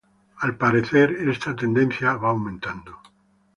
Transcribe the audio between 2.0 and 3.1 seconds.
va aumentando.